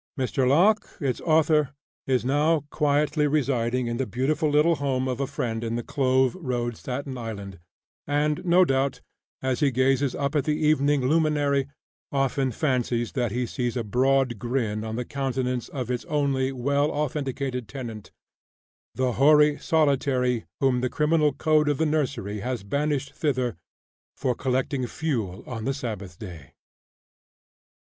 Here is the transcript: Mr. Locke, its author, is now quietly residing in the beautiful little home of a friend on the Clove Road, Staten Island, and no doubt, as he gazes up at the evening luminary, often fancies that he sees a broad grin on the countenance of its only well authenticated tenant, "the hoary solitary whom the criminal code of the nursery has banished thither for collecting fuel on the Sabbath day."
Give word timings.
Mr. 0.19 0.47
Locke, 0.47 0.89
its 0.99 1.21
author, 1.21 1.75
is 2.07 2.25
now 2.25 2.61
quietly 2.71 3.27
residing 3.27 3.85
in 3.85 3.97
the 3.97 4.07
beautiful 4.07 4.49
little 4.49 4.77
home 4.77 5.07
of 5.07 5.19
a 5.19 5.27
friend 5.27 5.63
on 5.63 5.75
the 5.75 5.83
Clove 5.83 6.33
Road, 6.39 6.75
Staten 6.75 7.19
Island, 7.19 7.59
and 8.07 8.43
no 8.43 8.65
doubt, 8.65 9.01
as 9.43 9.59
he 9.59 9.69
gazes 9.69 10.15
up 10.15 10.33
at 10.35 10.45
the 10.45 10.57
evening 10.57 11.07
luminary, 11.07 11.67
often 12.11 12.49
fancies 12.49 13.11
that 13.11 13.31
he 13.31 13.45
sees 13.45 13.77
a 13.77 13.83
broad 13.83 14.39
grin 14.39 14.83
on 14.83 14.95
the 14.95 15.05
countenance 15.05 15.69
of 15.69 15.91
its 15.91 16.03
only 16.05 16.51
well 16.51 16.89
authenticated 16.89 17.67
tenant, 17.67 18.09
"the 18.95 19.11
hoary 19.11 19.59
solitary 19.59 20.45
whom 20.59 20.81
the 20.81 20.89
criminal 20.89 21.31
code 21.31 21.69
of 21.69 21.77
the 21.77 21.85
nursery 21.85 22.39
has 22.39 22.63
banished 22.63 23.13
thither 23.13 23.55
for 24.17 24.33
collecting 24.33 24.87
fuel 24.87 25.43
on 25.45 25.65
the 25.65 25.75
Sabbath 25.75 26.17
day." 26.17 26.53